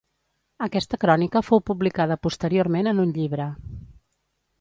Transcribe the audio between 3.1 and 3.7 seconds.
llibre.